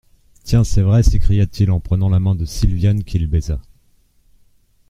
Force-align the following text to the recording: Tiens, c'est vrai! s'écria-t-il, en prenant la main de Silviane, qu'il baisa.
Tiens, 0.43 0.63
c'est 0.63 0.81
vrai! 0.81 1.03
s'écria-t-il, 1.03 1.69
en 1.69 1.79
prenant 1.79 2.09
la 2.09 2.19
main 2.19 2.33
de 2.33 2.43
Silviane, 2.45 3.03
qu'il 3.03 3.27
baisa. 3.27 3.61